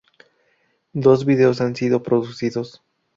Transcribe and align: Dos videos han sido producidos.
Dos 0.93 1.23
videos 1.25 1.61
han 1.61 1.75
sido 1.75 2.01
producidos. 2.01 2.81